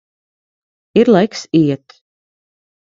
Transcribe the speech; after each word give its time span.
Ir 0.99 1.07
laiks 1.13 1.41
iet. 1.61 1.87